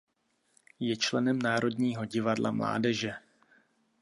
Je 0.79 0.97
členem 0.97 1.39
Národního 1.39 2.05
divadla 2.05 2.51
mládeže. 2.51 3.13